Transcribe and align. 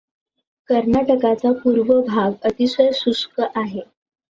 कर्नाटकाचा 0.69 1.51
पूर्व 1.63 1.93
भाग 2.01 2.31
अतिशय 2.43 2.91
शुष्क 2.93 3.41
आहे. 3.55 3.81